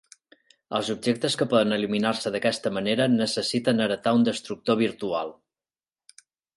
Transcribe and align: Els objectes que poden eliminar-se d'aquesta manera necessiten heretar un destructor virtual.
Els 0.77 0.87
objectes 0.93 1.35
que 1.41 1.47
poden 1.51 1.75
eliminar-se 1.77 2.33
d'aquesta 2.37 2.73
manera 2.79 3.09
necessiten 3.19 3.87
heretar 3.87 4.17
un 4.23 4.29
destructor 4.33 4.85
virtual. 4.85 5.35